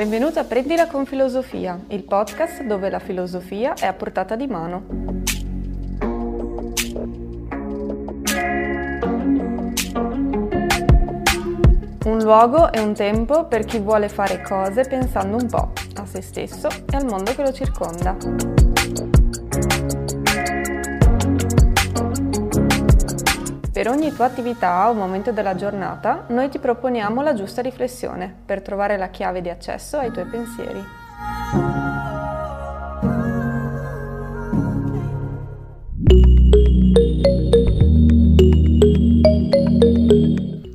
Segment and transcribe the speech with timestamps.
[0.00, 4.86] Benvenuto a Prendila con Filosofia, il podcast dove la filosofia è a portata di mano.
[12.06, 16.22] Un luogo e un tempo per chi vuole fare cose pensando un po' a se
[16.22, 18.59] stesso e al mondo che lo circonda.
[23.72, 28.62] Per ogni tua attività o momento della giornata, noi ti proponiamo la giusta riflessione per
[28.62, 30.84] trovare la chiave di accesso ai tuoi pensieri.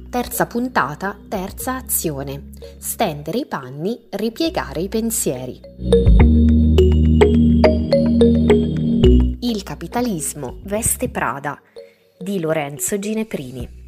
[0.10, 2.52] Terza puntata, terza azione.
[2.78, 5.60] Stendere i panni, ripiegare i pensieri.
[9.42, 11.60] Il capitalismo veste Prada
[12.18, 13.84] di Lorenzo Gineprini.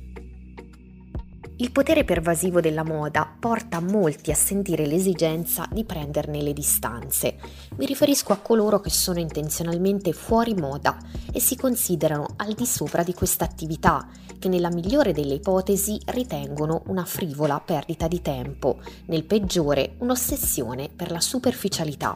[1.59, 7.37] Il potere pervasivo della moda porta molti a sentire l'esigenza di prenderne le distanze.
[7.77, 10.97] Mi riferisco a coloro che sono intenzionalmente fuori moda
[11.31, 16.83] e si considerano al di sopra di questa attività, che nella migliore delle ipotesi ritengono
[16.87, 22.15] una frivola perdita di tempo, nel peggiore un'ossessione per la superficialità.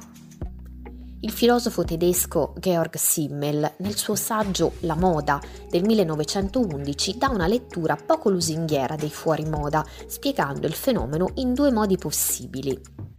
[1.24, 7.96] Il filosofo tedesco Georg Simmel, nel suo saggio La moda del 1911, dà una lettura
[7.96, 13.11] poco lusinghiera dei fuori moda, spiegando il fenomeno in due modi possibili.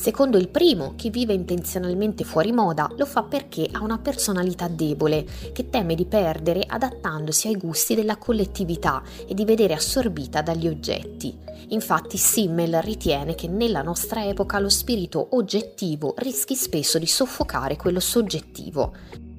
[0.00, 5.26] Secondo il primo, chi vive intenzionalmente fuori moda lo fa perché ha una personalità debole,
[5.52, 11.36] che teme di perdere adattandosi ai gusti della collettività e di vedere assorbita dagli oggetti.
[11.68, 18.00] Infatti Simmel ritiene che nella nostra epoca lo spirito oggettivo rischi spesso di soffocare quello
[18.00, 19.29] soggettivo.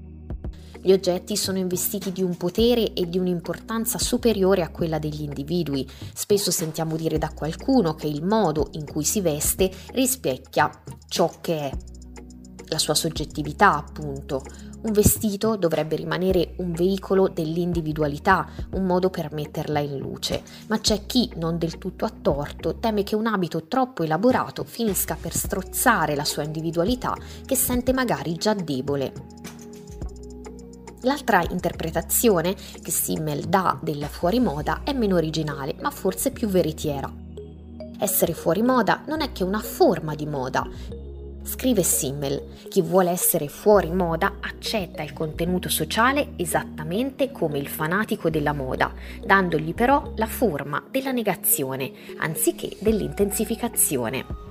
[0.84, 5.88] Gli oggetti sono investiti di un potere e di un'importanza superiore a quella degli individui.
[6.12, 10.72] Spesso sentiamo dire da qualcuno che il modo in cui si veste rispecchia
[11.08, 11.72] ciò che è,
[12.70, 14.44] la sua soggettività appunto.
[14.82, 21.06] Un vestito dovrebbe rimanere un veicolo dell'individualità, un modo per metterla in luce, ma c'è
[21.06, 26.16] chi, non del tutto a torto, teme che un abito troppo elaborato finisca per strozzare
[26.16, 27.16] la sua individualità
[27.46, 29.41] che sente magari già debole.
[31.04, 37.12] L'altra interpretazione che Simmel dà del fuori moda è meno originale, ma forse più veritiera.
[37.98, 40.68] Essere fuori moda non è che una forma di moda.
[41.44, 48.30] Scrive Simmel, chi vuole essere fuori moda accetta il contenuto sociale esattamente come il fanatico
[48.30, 48.94] della moda,
[49.26, 54.51] dandogli però la forma della negazione, anziché dell'intensificazione.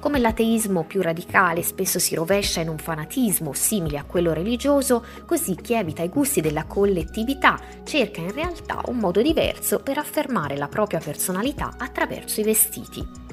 [0.00, 5.54] Come l'ateismo più radicale spesso si rovescia in un fanatismo simile a quello religioso, così
[5.56, 10.68] chi evita i gusti della collettività cerca in realtà un modo diverso per affermare la
[10.68, 13.29] propria personalità attraverso i vestiti.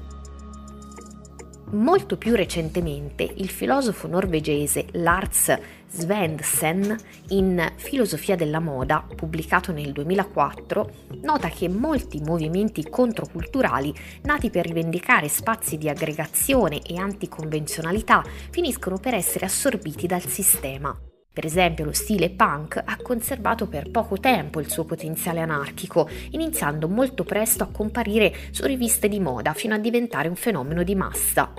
[1.71, 5.53] Molto più recentemente il filosofo norvegese Lars
[5.89, 6.95] Svendsen,
[7.29, 10.91] in Filosofia della moda, pubblicato nel 2004,
[11.23, 19.13] nota che molti movimenti controculturali nati per rivendicare spazi di aggregazione e anticonvenzionalità finiscono per
[19.13, 20.97] essere assorbiti dal sistema.
[21.37, 26.87] Per esempio, lo stile punk ha conservato per poco tempo il suo potenziale anarchico, iniziando
[26.87, 31.53] molto presto a comparire su riviste di moda fino a diventare un fenomeno di massa.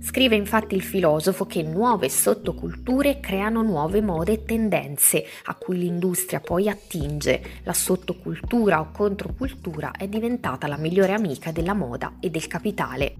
[0.00, 6.40] Scrive infatti il filosofo che nuove sottoculture creano nuove mode e tendenze a cui l'industria
[6.40, 7.60] poi attinge.
[7.64, 13.16] La sottocultura o controcultura è diventata la migliore amica della moda e del capitale.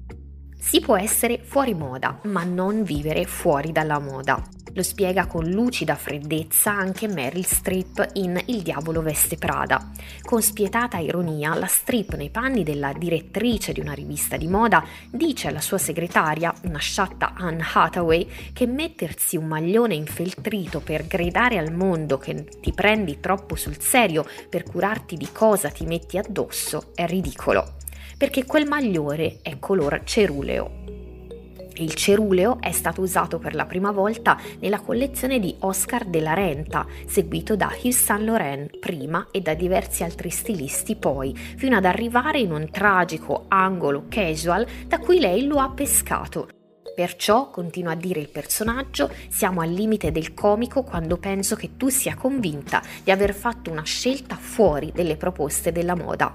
[0.58, 4.42] Si può essere fuori moda, ma non vivere fuori dalla moda.
[4.76, 9.90] Lo spiega con lucida freddezza anche Meryl Streep in Il diavolo veste Prada.
[10.20, 15.48] Con spietata ironia, la Streep nei panni della direttrice di una rivista di moda dice
[15.48, 21.72] alla sua segretaria, una sciatta Anne Hathaway, che mettersi un maglione infeltrito per gridare al
[21.72, 27.06] mondo che ti prendi troppo sul serio per curarti di cosa ti metti addosso è
[27.06, 27.76] ridicolo
[28.18, 30.95] perché quel magliore è color ceruleo.
[31.78, 36.32] Il ceruleo è stato usato per la prima volta nella collezione di Oscar de la
[36.32, 41.84] Renta, seguito da Yves Saint Laurent prima e da diversi altri stilisti poi, fino ad
[41.84, 46.48] arrivare in un tragico angolo casual da cui lei lo ha pescato.
[46.94, 51.90] Perciò, continua a dire il personaggio, siamo al limite del comico quando penso che tu
[51.90, 56.34] sia convinta di aver fatto una scelta fuori delle proposte della moda.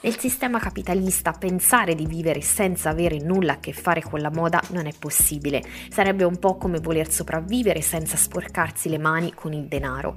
[0.00, 4.62] Nel sistema capitalista pensare di vivere senza avere nulla a che fare con la moda
[4.70, 5.60] non è possibile,
[5.90, 10.16] sarebbe un po' come voler sopravvivere senza sporcarsi le mani con il denaro.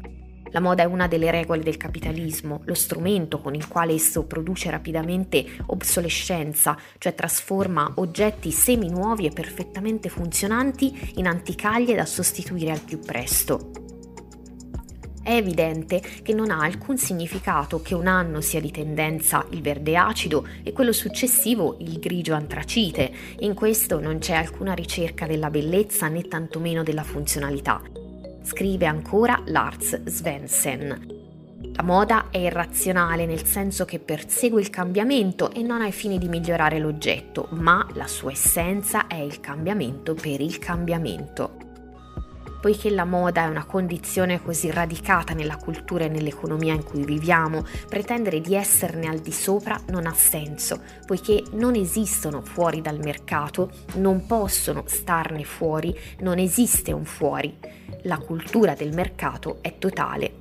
[0.52, 4.70] La moda è una delle regole del capitalismo, lo strumento con il quale esso produce
[4.70, 13.00] rapidamente obsolescenza, cioè trasforma oggetti semi-nuovi e perfettamente funzionanti in anticaglie da sostituire al più
[13.00, 13.81] presto.
[15.24, 19.96] È evidente che non ha alcun significato che un anno sia di tendenza il verde
[19.96, 23.12] acido e quello successivo il grigio antracite.
[23.40, 27.82] In questo non c'è alcuna ricerca della bellezza né tantomeno della funzionalità.
[28.44, 31.20] Scrive ancora Lars Svensson.
[31.76, 36.28] La moda è irrazionale nel senso che persegue il cambiamento e non ai fini di
[36.28, 41.61] migliorare l'oggetto, ma la sua essenza è il cambiamento per il cambiamento.
[42.62, 47.66] Poiché la moda è una condizione così radicata nella cultura e nell'economia in cui viviamo,
[47.90, 53.72] pretendere di esserne al di sopra non ha senso, poiché non esistono fuori dal mercato,
[53.96, 57.58] non possono starne fuori, non esiste un fuori
[58.04, 60.41] la cultura del mercato è totale.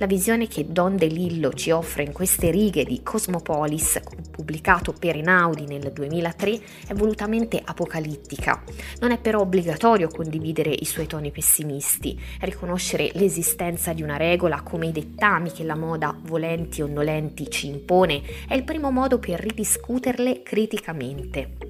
[0.00, 4.00] La visione che Don DeLillo ci offre in queste righe di Cosmopolis,
[4.30, 8.62] pubblicato per Einaudi nel 2003, è volutamente apocalittica.
[9.00, 12.18] Non è però obbligatorio condividere i suoi toni pessimisti.
[12.40, 17.66] Riconoscere l'esistenza di una regola come i dettami che la moda, volenti o nolenti, ci
[17.66, 21.69] impone è il primo modo per ridiscuterle criticamente.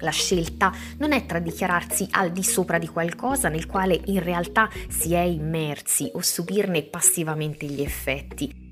[0.00, 4.68] La scelta non è tra dichiararsi al di sopra di qualcosa nel quale in realtà
[4.88, 8.66] si è immersi o subirne passivamente gli effetti.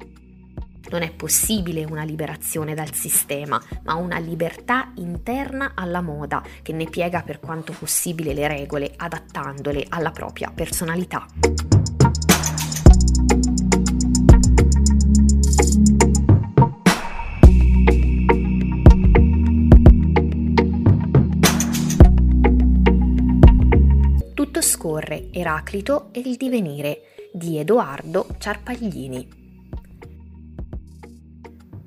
[0.88, 6.84] Non è possibile una liberazione dal sistema, ma una libertà interna alla moda che ne
[6.84, 11.26] piega per quanto possibile le regole adattandole alla propria personalità.
[25.47, 27.03] Eraclito e il divenire
[27.33, 29.45] di Edoardo Ciarpaglini.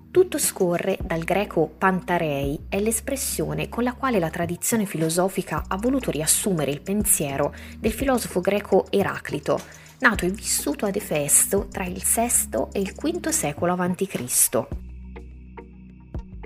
[0.10, 6.10] Tutto scorre dal greco pantarei è l'espressione con la quale la tradizione filosofica ha voluto
[6.10, 9.60] riassumere il pensiero del filosofo greco Eraclito,
[10.00, 14.89] nato e vissuto ad Efesto tra il VI e il V secolo a.C.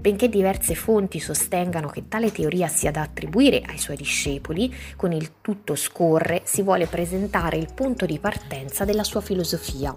[0.03, 5.35] Benché diverse fonti sostengano che tale teoria sia da attribuire ai suoi discepoli, con il
[5.39, 9.95] tutto scorre si vuole presentare il punto di partenza della sua filosofia,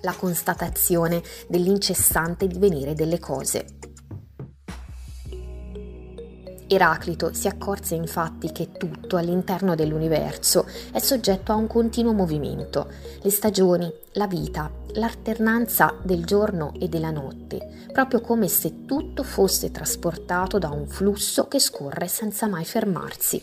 [0.00, 3.64] la constatazione dell'incessante divenire delle cose.
[6.74, 12.90] Eraclito si accorse infatti che tutto all'interno dell'universo è soggetto a un continuo movimento,
[13.22, 19.70] le stagioni, la vita, l'alternanza del giorno e della notte, proprio come se tutto fosse
[19.70, 23.42] trasportato da un flusso che scorre senza mai fermarsi.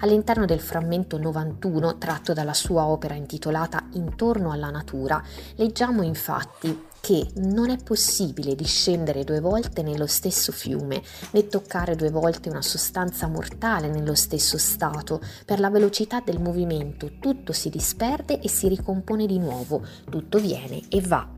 [0.00, 5.20] All'interno del frammento 91, tratto dalla sua opera intitolata Intorno alla natura,
[5.56, 11.00] leggiamo infatti che non è possibile discendere due volte nello stesso fiume,
[11.30, 15.18] né toccare due volte una sostanza mortale nello stesso stato.
[15.46, 20.82] Per la velocità del movimento tutto si disperde e si ricompone di nuovo, tutto viene
[20.90, 21.37] e va.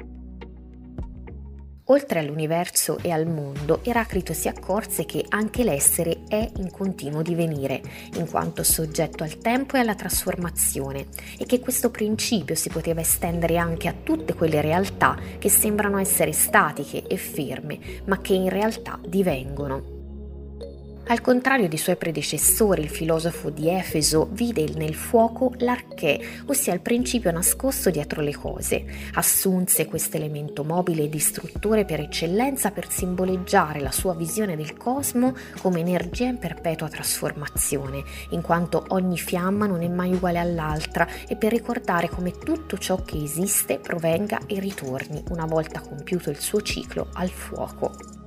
[1.91, 7.83] Oltre all'universo e al mondo, Eraclito si accorse che anche l'essere è in continuo divenire,
[8.15, 11.07] in quanto soggetto al tempo e alla trasformazione,
[11.37, 16.31] e che questo principio si poteva estendere anche a tutte quelle realtà che sembrano essere
[16.31, 19.90] statiche e ferme, ma che in realtà divengono.
[21.11, 26.83] Al contrario dei suoi predecessori, il filosofo di Efeso vide nel fuoco l'arché, ossia il
[26.83, 28.85] principio nascosto dietro le cose.
[29.15, 35.35] Assunse questo elemento mobile e distruttore per eccellenza per simboleggiare la sua visione del cosmo
[35.61, 41.35] come energia in perpetua trasformazione, in quanto ogni fiamma non è mai uguale all'altra e
[41.35, 46.63] per ricordare come tutto ciò che esiste provenga e ritorni, una volta compiuto il suo
[46.63, 48.20] ciclo, al fuoco.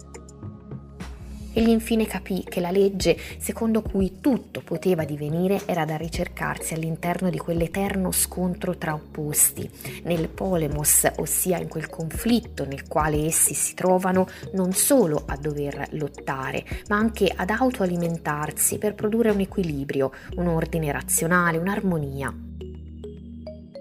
[1.55, 7.29] Egli infine capì che la legge secondo cui tutto poteva divenire era da ricercarsi all'interno
[7.29, 9.69] di quell'eterno scontro tra opposti,
[10.03, 15.89] nel polemos, ossia in quel conflitto nel quale essi si trovano non solo a dover
[15.91, 22.52] lottare, ma anche ad autoalimentarsi per produrre un equilibrio, un ordine razionale, un'armonia.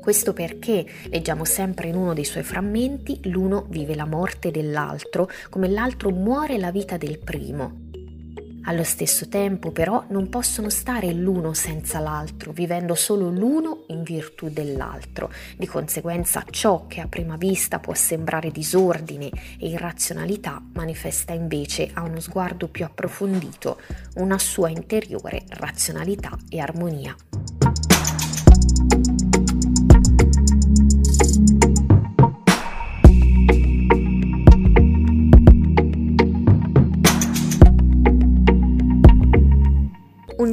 [0.02, 5.68] Questo perché, leggiamo sempre in uno dei suoi frammenti, l'uno vive la morte dell'altro come
[5.68, 7.90] l'altro muore la vita del primo.
[8.64, 14.48] Allo stesso tempo però non possono stare l'uno senza l'altro, vivendo solo l'uno in virtù
[14.48, 15.30] dell'altro.
[15.56, 22.02] Di conseguenza ciò che a prima vista può sembrare disordine e irrazionalità manifesta invece a
[22.02, 23.80] uno sguardo più approfondito
[24.16, 27.14] una sua interiore razionalità e armonia.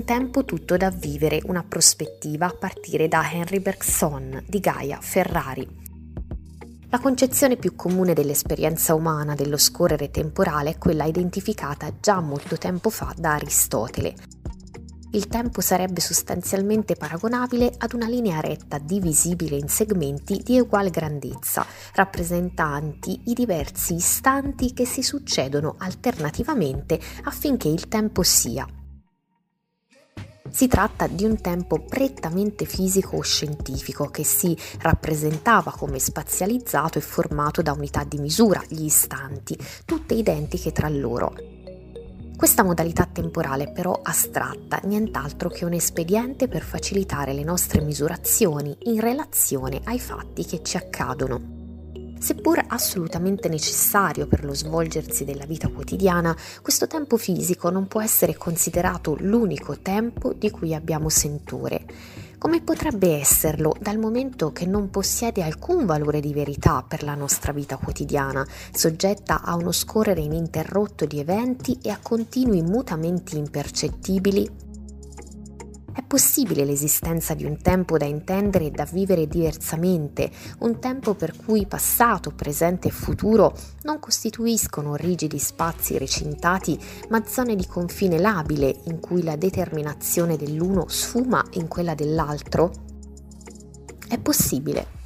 [0.06, 5.68] Tempo tutto da vivere, una prospettiva a partire da Henry Bergson di Gaia Ferrari.
[6.90, 12.90] La concezione più comune dell'esperienza umana dello scorrere temporale è quella identificata già molto tempo
[12.90, 14.16] fa da Aristotele,
[15.12, 21.66] il tempo sarebbe sostanzialmente paragonabile ad una linea retta divisibile in segmenti di uguale grandezza,
[21.96, 28.68] rappresentanti i diversi istanti che si succedono alternativamente affinché il tempo sia.
[30.52, 37.02] Si tratta di un tempo prettamente fisico o scientifico che si rappresentava come spazializzato e
[37.02, 41.34] formato da unità di misura, gli istanti, tutte identiche tra loro,
[42.40, 48.78] questa modalità temporale è però astratta, nient'altro che un espediente per facilitare le nostre misurazioni
[48.84, 51.59] in relazione ai fatti che ci accadono.
[52.20, 58.36] Seppur assolutamente necessario per lo svolgersi della vita quotidiana, questo tempo fisico non può essere
[58.36, 61.86] considerato l'unico tempo di cui abbiamo sentore.
[62.38, 67.54] Come potrebbe esserlo dal momento che non possiede alcun valore di verità per la nostra
[67.54, 74.68] vita quotidiana, soggetta a uno scorrere ininterrotto di eventi e a continui mutamenti impercettibili
[76.00, 81.36] è possibile l'esistenza di un tempo da intendere e da vivere diversamente, un tempo per
[81.36, 86.80] cui passato, presente e futuro non costituiscono rigidi spazi recintati,
[87.10, 92.72] ma zone di confine labile in cui la determinazione dell'uno sfuma in quella dell'altro?
[94.08, 94.99] È possibile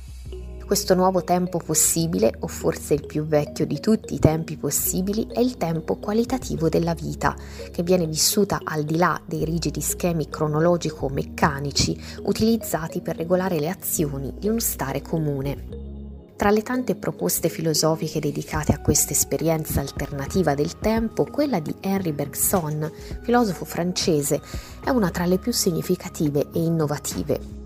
[0.66, 5.40] questo nuovo tempo possibile, o forse il più vecchio di tutti i tempi possibili, è
[5.40, 7.36] il tempo qualitativo della vita,
[7.72, 14.34] che viene vissuta al di là dei rigidi schemi cronologico-meccanici utilizzati per regolare le azioni
[14.38, 15.92] di uno stare comune.
[16.36, 22.12] Tra le tante proposte filosofiche dedicate a questa esperienza alternativa del tempo, quella di Henri
[22.12, 22.92] Bergson,
[23.22, 24.42] filosofo francese,
[24.84, 27.63] è una tra le più significative e innovative.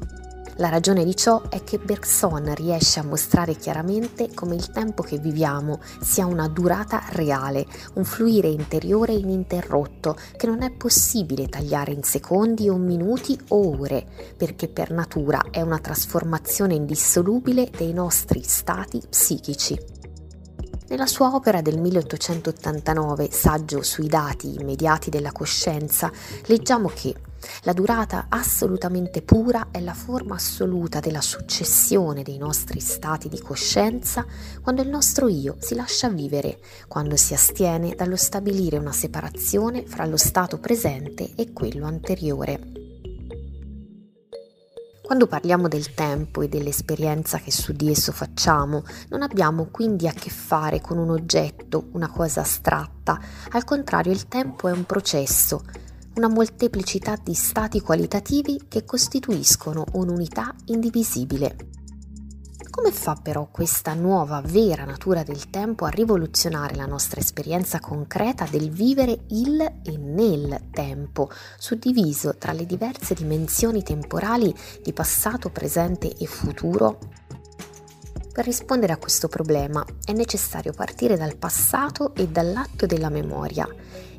[0.59, 5.19] La ragione di ciò è che Bergson riesce a mostrare chiaramente come il tempo che
[5.19, 12.01] viviamo sia una durata reale, un fluire interiore ininterrotto che non è possibile tagliare in
[12.01, 18.99] secondi o minuti o ore, perché per natura è una trasformazione indissolubile dei nostri stati
[19.07, 19.79] psichici.
[20.87, 26.11] Nella sua opera del 1889, Saggio sui dati immediati della coscienza,
[26.45, 27.13] leggiamo che
[27.63, 34.25] la durata assolutamente pura è la forma assoluta della successione dei nostri stati di coscienza
[34.61, 40.05] quando il nostro io si lascia vivere, quando si astiene dallo stabilire una separazione fra
[40.05, 42.85] lo stato presente e quello anteriore.
[45.07, 50.11] Quando parliamo del tempo e dell'esperienza che su di esso facciamo, non abbiamo quindi a
[50.11, 53.17] che fare con un oggetto, una cosa astratta,
[53.51, 55.63] al contrario il tempo è un processo,
[56.17, 61.55] una molteplicità di stati qualitativi che costituiscono un'unità indivisibile.
[62.71, 68.47] Come fa però questa nuova vera natura del tempo a rivoluzionare la nostra esperienza concreta
[68.49, 76.15] del vivere il e nel tempo, suddiviso tra le diverse dimensioni temporali di passato, presente
[76.17, 76.99] e futuro?
[78.33, 83.67] Per rispondere a questo problema è necessario partire dal passato e dall'atto della memoria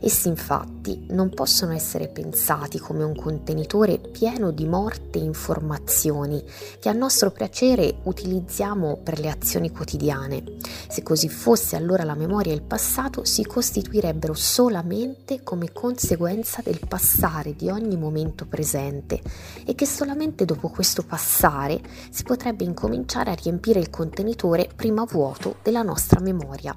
[0.01, 6.43] Essi infatti non possono essere pensati come un contenitore pieno di morte informazioni
[6.79, 10.45] che a nostro piacere utilizziamo per le azioni quotidiane.
[10.89, 16.81] Se così fosse allora la memoria e il passato si costituirebbero solamente come conseguenza del
[16.87, 19.21] passare di ogni momento presente
[19.65, 25.57] e che solamente dopo questo passare si potrebbe incominciare a riempire il contenitore prima vuoto
[25.63, 26.77] della nostra memoria.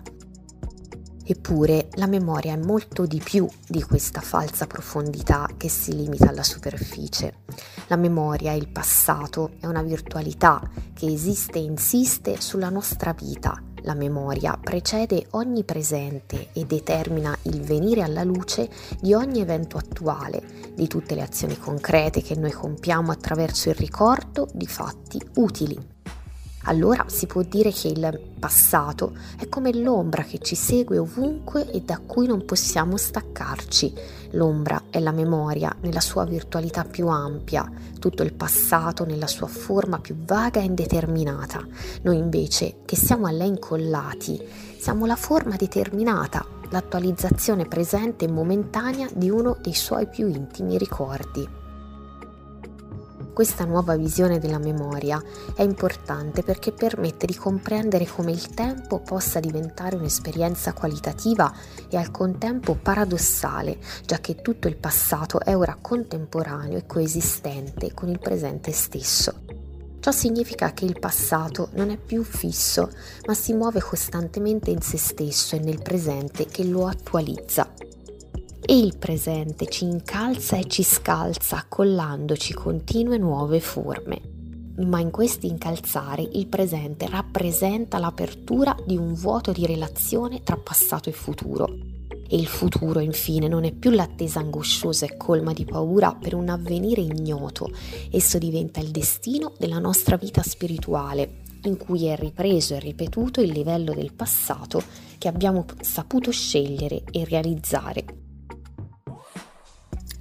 [1.32, 6.44] Eppure la memoria è molto di più di questa falsa profondità che si limita alla
[6.44, 7.36] superficie.
[7.88, 10.62] La memoria, il passato, è una virtualità
[10.94, 13.64] che esiste e insiste sulla nostra vita.
[13.84, 18.70] La memoria precede ogni presente e determina il venire alla luce
[19.00, 20.44] di ogni evento attuale,
[20.76, 26.00] di tutte le azioni concrete che noi compiamo attraverso il ricordo di fatti utili
[26.64, 31.82] allora si può dire che il passato è come l'ombra che ci segue ovunque e
[31.82, 33.94] da cui non possiamo staccarci.
[34.32, 40.00] L'ombra è la memoria nella sua virtualità più ampia, tutto il passato nella sua forma
[40.00, 41.66] più vaga e indeterminata.
[42.04, 44.40] Noi invece, che siamo a lei incollati,
[44.78, 51.61] siamo la forma determinata, l'attualizzazione presente e momentanea di uno dei suoi più intimi ricordi.
[53.34, 55.22] Questa nuova visione della memoria
[55.56, 61.52] è importante perché permette di comprendere come il tempo possa diventare un'esperienza qualitativa
[61.90, 68.10] e al contempo paradossale, già che tutto il passato è ora contemporaneo e coesistente con
[68.10, 69.34] il presente stesso.
[70.02, 72.92] Ciò significa che il passato non è più fisso,
[73.28, 77.72] ma si muove costantemente in se stesso e nel presente che lo attualizza
[78.64, 84.22] e il presente ci incalza e ci scalza accollandoci continue nuove forme.
[84.78, 91.10] Ma in questi incalzare il presente rappresenta l'apertura di un vuoto di relazione tra passato
[91.10, 91.68] e futuro.
[92.28, 96.48] E il futuro, infine, non è più l'attesa angosciosa e colma di paura per un
[96.48, 97.70] avvenire ignoto,
[98.10, 103.52] esso diventa il destino della nostra vita spirituale, in cui è ripreso e ripetuto il
[103.52, 104.82] livello del passato
[105.18, 108.21] che abbiamo saputo scegliere e realizzare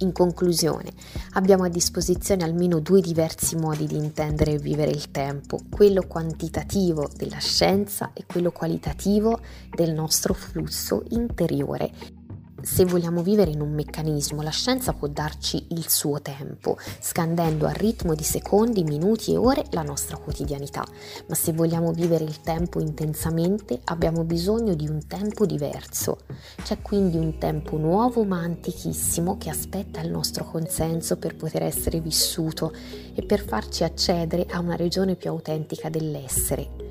[0.01, 0.91] in conclusione,
[1.33, 7.09] abbiamo a disposizione almeno due diversi modi di intendere e vivere il tempo, quello quantitativo
[7.15, 9.39] della scienza e quello qualitativo
[9.73, 12.19] del nostro flusso interiore
[12.61, 17.71] se vogliamo vivere in un meccanismo, la scienza può darci il suo tempo, scandendo a
[17.71, 20.85] ritmo di secondi, minuti e ore la nostra quotidianità,
[21.27, 26.19] ma se vogliamo vivere il tempo intensamente abbiamo bisogno di un tempo diverso.
[26.63, 31.99] C'è quindi un tempo nuovo ma antichissimo che aspetta il nostro consenso per poter essere
[31.99, 32.73] vissuto
[33.13, 36.90] e per farci accedere a una regione più autentica dell'essere,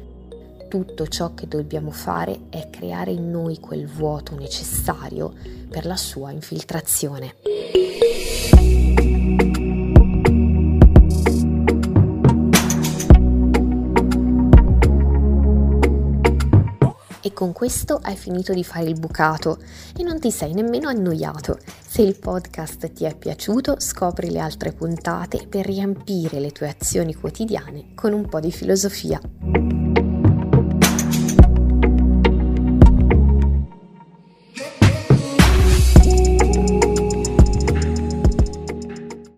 [0.70, 5.34] tutto ciò che dobbiamo fare è creare in noi quel vuoto necessario
[5.68, 7.34] per la sua infiltrazione.
[17.22, 19.58] E con questo hai finito di fare il bucato
[19.96, 21.58] e non ti sei nemmeno annoiato.
[21.84, 27.12] Se il podcast ti è piaciuto, scopri le altre puntate per riempire le tue azioni
[27.12, 29.20] quotidiane con un po' di filosofia.